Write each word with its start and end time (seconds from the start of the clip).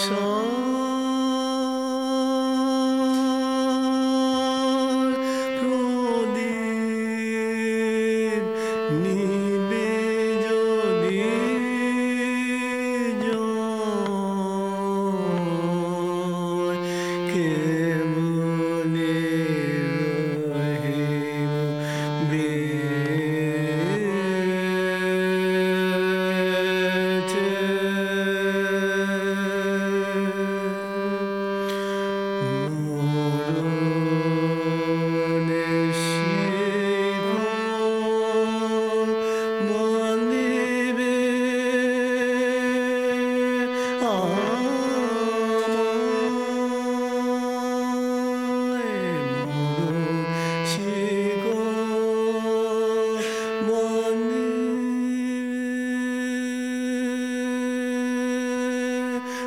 so 0.00 0.29